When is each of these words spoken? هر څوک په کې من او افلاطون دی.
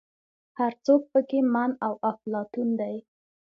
هر 0.59 0.73
څوک 0.85 1.01
په 1.13 1.19
کې 1.29 1.39
من 1.53 1.71
او 1.85 1.93
افلاطون 2.11 2.69
دی. 2.81 2.95